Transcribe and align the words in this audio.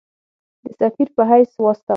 د 0.63 0.65
سفیر 0.79 1.07
په 1.15 1.21
حیث 1.29 1.51
واستاوه. 1.63 1.89